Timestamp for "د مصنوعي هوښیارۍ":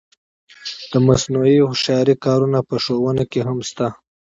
0.91-2.15